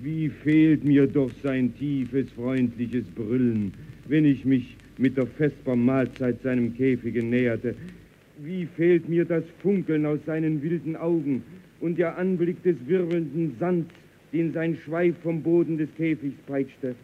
Wie 0.00 0.28
fehlt 0.28 0.84
mir 0.84 1.06
doch 1.06 1.30
sein 1.42 1.74
tiefes, 1.76 2.30
freundliches 2.32 3.04
Brüllen, 3.16 3.72
wenn 4.06 4.24
ich 4.24 4.44
mich 4.44 4.76
mit 4.96 5.16
der 5.16 5.26
Vesper 5.26 5.74
Mahlzeit 5.74 6.40
seinem 6.42 6.76
Käfige 6.76 7.22
näherte. 7.22 7.74
Wie 8.38 8.66
fehlt 8.66 9.08
mir 9.08 9.24
das 9.24 9.44
Funkeln 9.62 10.04
aus 10.06 10.18
seinen 10.26 10.62
wilden 10.62 10.96
Augen 10.96 11.44
und 11.80 11.98
der 11.98 12.18
Anblick 12.18 12.62
des 12.62 12.76
wirbelnden 12.86 13.56
Sands, 13.60 13.90
den 14.32 14.52
sein 14.52 14.76
Schweif 14.76 15.14
vom 15.22 15.42
Boden 15.42 15.78
des 15.78 15.88
Käfigs 15.96 16.40
peitschte. 16.46 16.94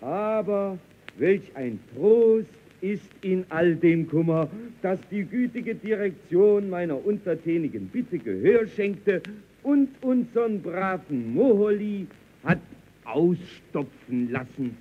Aber 0.00 0.78
welch 1.18 1.50
ein 1.54 1.80
Trost 1.94 2.46
ist 2.80 3.10
in 3.22 3.44
all 3.48 3.74
dem 3.76 4.08
Kummer, 4.08 4.48
dass 4.82 4.98
die 5.10 5.24
gütige 5.24 5.74
Direktion 5.74 6.70
meiner 6.70 7.04
untertänigen 7.04 7.88
Bitte 7.88 8.18
Gehör 8.18 8.66
schenkte 8.66 9.22
und 9.62 9.88
unseren 10.02 10.60
braven 10.62 11.34
Moholi 11.34 12.06
hat 12.44 12.60
ausstopfen 13.04 14.30
lassen. 14.30 14.76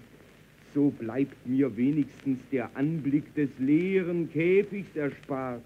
So 0.73 0.89
bleibt 0.89 1.45
mir 1.45 1.75
wenigstens 1.75 2.39
der 2.51 2.69
Anblick 2.75 3.33
des 3.35 3.49
leeren 3.59 4.31
Käfigs 4.31 4.95
erspart. 4.95 5.61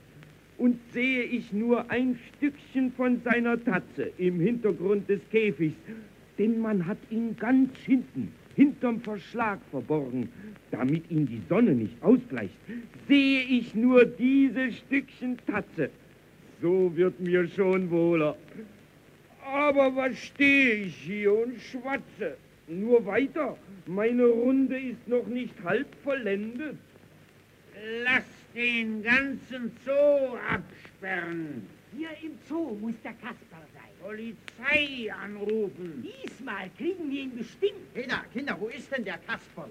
Und 0.58 0.80
sehe 0.94 1.24
ich 1.24 1.52
nur 1.52 1.92
ein 1.92 2.18
Stückchen 2.30 2.92
von 2.94 3.22
seiner 3.24 3.62
Tatze 3.64 4.12
im 4.18 4.40
Hintergrund 4.40 5.10
des 5.10 5.20
Käfigs, 5.30 5.76
denn 6.38 6.60
man 6.60 6.86
hat 6.86 6.98
ihn 7.10 7.36
ganz 7.38 7.78
hinten, 7.86 8.32
hinterm 8.56 9.02
Verschlag 9.02 9.60
verborgen, 9.70 10.30
damit 10.72 11.12
ihn 11.12 11.28
die 11.28 11.42
Sonne 11.50 11.74
nicht 11.74 12.02
ausbleicht, 12.02 12.56
sehe 13.08 13.42
ich 13.42 13.76
nur 13.76 14.06
dieses 14.06 14.78
Stückchen 14.78 15.38
Tatze. 15.46 15.90
So 16.62 16.92
wird 16.96 17.20
mir 17.20 17.48
schon 17.50 17.92
wohler. 17.92 18.38
Aber 19.46 19.96
was 19.96 20.18
stehe 20.18 20.86
ich 20.86 20.96
hier 20.96 21.34
und 21.34 21.60
schwatze? 21.60 22.38
Nur 22.68 23.06
weiter. 23.06 23.58
Meine 23.86 24.26
Runde 24.26 24.80
ist 24.80 25.08
noch 25.08 25.28
nicht 25.28 25.54
halb 25.64 25.88
vollendet. 26.04 26.78
Lass 28.04 28.24
den 28.56 29.04
ganzen 29.04 29.72
Zoo 29.84 30.38
absperren. 30.50 31.68
Hier 31.96 32.10
im 32.24 32.38
Zoo 32.48 32.76
muss 32.76 32.96
der 33.04 33.14
Kasper 33.14 33.62
sein. 33.74 33.86
Polizei 34.02 35.12
anrufen. 35.14 36.04
Diesmal 36.04 36.70
kriegen 36.78 37.10
wir 37.10 37.22
ihn 37.24 37.36
bestimmt. 37.36 37.74
Da, 38.08 38.24
Kinder, 38.34 38.58
wo 38.60 38.68
ist 38.68 38.92
denn 38.92 39.04
der 39.04 39.18
Kasperl? 39.20 39.70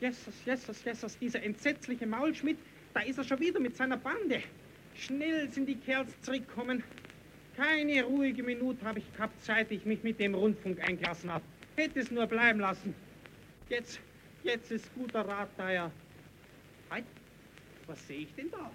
Jesus, 0.00 0.34
Jesus, 0.44 0.84
Jesus, 0.84 1.18
dieser 1.18 1.42
entsetzliche 1.42 2.06
Maulschmidt, 2.06 2.58
da 2.92 3.00
ist 3.00 3.18
er 3.18 3.24
schon 3.24 3.38
wieder 3.38 3.60
mit 3.60 3.76
seiner 3.76 3.96
Bande. 3.96 4.42
Schnell 4.96 5.48
sind 5.50 5.66
die 5.66 5.76
Kerls 5.76 6.20
zurückgekommen. 6.22 6.82
Keine 7.56 8.02
ruhige 8.04 8.42
Minute 8.42 8.84
habe 8.84 9.00
ich 9.00 9.12
gehabt, 9.12 9.42
seit 9.42 9.70
ich 9.70 9.84
mich 9.84 10.02
mit 10.02 10.18
dem 10.18 10.34
Rundfunk 10.34 10.80
eingelassen 10.88 11.30
habe. 11.30 11.44
Hätte 11.76 12.00
es 12.00 12.10
nur 12.10 12.26
bleiben 12.26 12.60
lassen. 12.60 12.94
Jetzt, 13.68 14.00
jetzt 14.42 14.70
ist 14.70 14.94
guter 14.94 15.20
Rat 15.20 15.50
da 15.56 15.70
ja. 15.70 15.90
Halt, 16.90 17.04
was 17.86 18.06
sehe 18.06 18.20
ich 18.20 18.34
denn 18.34 18.50
da? 18.50 18.70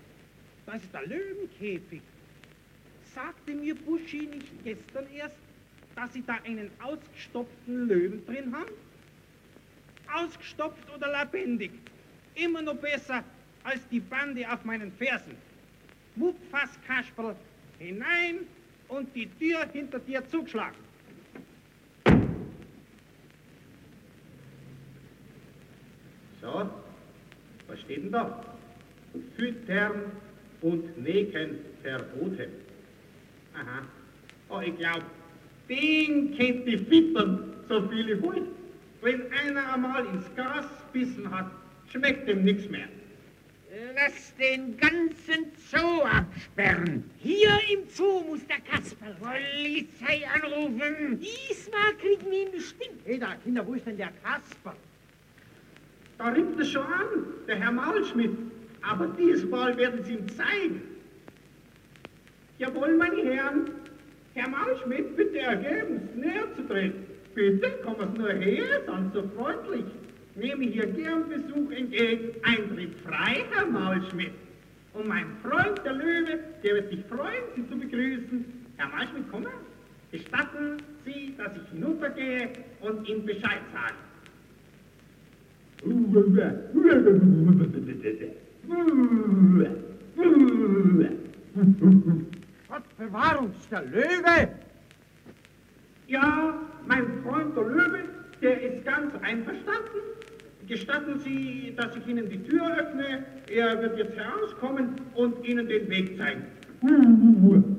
Das 0.65 0.84
ist 0.84 0.93
der 0.93 1.07
Löwenkäfig. 1.07 2.01
Sagte 3.15 3.55
mir 3.55 3.74
Buschi 3.74 4.27
nicht 4.27 4.63
gestern 4.63 5.07
erst, 5.12 5.38
dass 5.96 6.13
Sie 6.13 6.24
da 6.25 6.36
einen 6.46 6.69
ausgestopften 6.79 7.88
Löwen 7.88 8.25
drin 8.27 8.55
haben? 8.55 8.72
Ausgestopft 10.13 10.88
oder 10.96 11.19
lebendig? 11.19 11.72
Immer 12.36 12.62
noch 12.62 12.75
besser 12.75 13.24
als 13.63 13.88
die 13.89 14.00
Bande 14.00 14.48
auf 14.51 14.63
meinen 14.65 14.91
Fersen. 14.91 15.36
Wupp, 16.15 16.38
fass 16.51 16.77
Kasperl, 16.88 17.36
hinein 17.79 18.46
und 18.89 19.13
die 19.15 19.27
Tür 19.39 19.65
hinter 19.72 20.00
dir 20.00 20.25
zugeschlagen. 20.27 20.77
So, 26.41 26.70
was 27.67 27.80
steht 27.82 28.04
denn 28.04 28.12
da? 28.12 28.43
Füttern 29.36 30.12
und 30.62 30.97
Necken 31.02 31.60
verboten. 31.82 32.52
Aha. 33.54 33.82
Oh, 34.50 34.62
ich 34.62 34.78
glaub, 34.78 35.02
den 35.67 36.36
kennt 36.36 36.67
die 36.67 36.78
Fittern, 36.78 37.54
so 37.67 37.88
viele 37.89 38.21
wollen. 38.21 38.47
Wenn 39.02 39.32
einer 39.32 39.73
einmal 39.73 40.06
ins 40.06 40.26
Gras 40.36 40.65
bissen 40.93 41.30
hat, 41.30 41.52
schmeckt 41.91 42.28
dem 42.28 42.43
nichts 42.43 42.69
mehr. 42.69 42.88
Lass 43.69 44.34
den 44.38 44.77
ganzen 44.77 45.51
Zoo 45.69 46.01
absperren. 46.03 47.03
Hier 47.19 47.60
im 47.73 47.89
Zoo 47.89 48.21
muss 48.21 48.45
der 48.47 48.62
Kasper. 48.62 49.08
Polizei 49.19 50.25
anrufen. 50.34 51.19
Diesmal 51.19 51.93
kriegen 51.99 52.32
wir 52.32 52.43
ihn 52.43 52.51
bestimmt. 52.51 53.01
Hey 53.03 53.19
da, 53.19 53.36
Kinder, 53.43 53.67
wo 53.67 53.73
ist 53.73 53.86
denn 53.86 53.97
der 53.97 54.12
Kasper? 54.23 54.73
Da 56.17 56.30
riecht 56.30 56.60
es 56.60 56.71
schon 56.71 56.84
an, 56.84 57.25
der 57.47 57.58
Herr 57.58 57.71
Maulschmidt. 57.71 58.38
Aber 58.82 59.08
diesmal 59.08 59.75
werden 59.75 60.01
Sie 60.03 60.13
ihm 60.13 60.30
zeigen. 60.30 60.82
Jawohl, 62.60 62.95
meine 62.95 63.21
Herren. 63.21 63.71
Herr 64.34 64.49
Maulschmidt, 64.49 65.17
bitte 65.17 65.39
ergeben, 65.39 66.10
näher 66.15 66.53
zu 66.56 66.65
treten. 66.67 67.06
Bitte, 67.36 67.71
kommen 67.84 68.13
Sie 68.13 68.19
nur 68.19 68.32
her, 68.32 68.82
sind 68.86 69.13
so 69.13 69.23
freundlich. 69.36 69.86
Nehme 70.38 70.65
hier 70.65 70.86
gern 70.86 71.28
Besuch 71.30 71.71
entgegen. 71.71 72.30
Eintritt 72.43 72.93
frei, 73.04 73.43
Herr 73.52 73.65
Maulschmidt. 73.65 74.34
Und 74.93 75.08
mein 75.08 75.26
Freund, 75.41 75.82
der 75.84 75.93
Löwe, 75.93 76.39
der 76.63 76.76
wird 76.76 76.89
sich 76.91 77.04
freuen, 77.06 77.43
Sie 77.56 77.67
zu 77.67 77.78
begrüßen. 77.78 78.45
Herr 78.78 78.88
Maulschmidt, 78.89 79.23
komm 79.32 79.43
mal. 79.43 79.54
Gestatten 80.12 80.78
Sie, 81.06 81.34
dass 81.38 81.52
ich 81.56 81.69
hinuntergehe 81.71 82.50
und 82.82 83.10
ihm 83.10 83.26
Bescheid 83.26 83.62
sage. 83.73 83.95
Gott 92.67 92.97
bewahr 92.97 93.41
uns, 93.41 93.69
der 93.69 93.82
Löwe. 93.86 94.50
Ja, 96.08 96.62
mein 96.88 97.06
Freund 97.23 97.58
der 97.58 97.63
Löwe, 97.63 98.00
der 98.41 98.62
ist 98.62 98.86
ganz 98.86 99.13
einverstanden. 99.23 99.97
Gestatten 100.67 101.17
Sie, 101.19 101.73
dass 101.77 101.95
ich 101.95 102.06
Ihnen 102.08 102.30
die 102.30 102.43
Tür 102.43 102.77
öffne. 102.77 103.23
Er 103.49 103.82
wird 103.82 103.97
jetzt 103.97 104.17
herauskommen 104.17 104.95
und 105.15 105.47
Ihnen 105.47 105.65
den 105.69 105.89
Weg 105.89 106.17
zeigen. 106.17 106.45
Um 106.82 107.73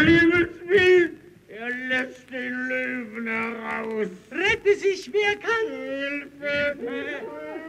Himmels 0.00 0.50
Willen, 0.66 1.10
er 1.46 1.70
lässt 1.88 2.28
den 2.32 2.52
Löwen 2.68 3.26
heraus. 3.28 4.08
Rette 4.32 4.74
sich, 4.74 5.08
wer 5.12 5.36
kann. 5.36 5.68
Hilfe! 5.70 6.76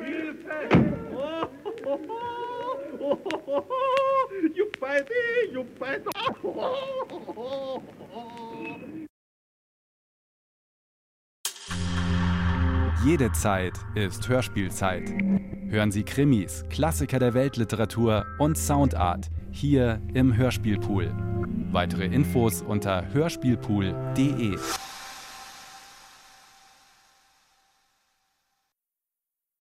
Hilfe! 0.04 0.70
Oh, 1.14 1.48
oh, 1.66 1.74
oh, 1.86 2.00
oh, 3.00 3.18
oh, 3.24 3.42
oh, 3.46 3.64
oh, 3.70 4.48
Juppidi, 4.56 5.54
juppidi. 5.54 6.10
Oh, 6.16 6.48
oh, 6.48 6.76
oh, 7.36 7.82
oh. 8.16 8.55
Jede 13.06 13.32
Zeit 13.34 13.74
ist 13.94 14.28
Hörspielzeit. 14.28 15.12
Hören 15.70 15.92
Sie 15.92 16.02
Krimis, 16.02 16.64
Klassiker 16.72 17.20
der 17.20 17.36
Weltliteratur 17.36 18.26
und 18.40 18.58
Soundart 18.58 19.30
hier 19.52 20.02
im 20.16 20.36
Hörspielpool. 20.36 21.14
Weitere 21.72 22.06
Infos 22.06 22.64
unter 22.64 23.06
hörspielpool.de. 23.14 24.58